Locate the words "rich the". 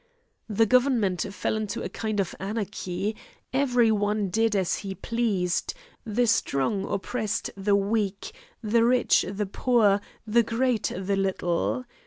8.83-9.45